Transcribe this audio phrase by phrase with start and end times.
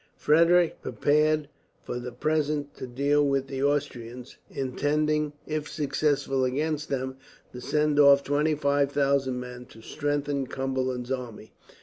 [0.17, 1.47] Frederick prepared,
[1.83, 7.17] for the present, to deal with the Austrians; intending, if successful against them,
[7.51, 11.51] to send off 25,000 men to strengthen Cumberland's army.